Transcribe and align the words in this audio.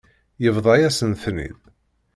Yebḍa-yasen-ten-id. 0.43 1.59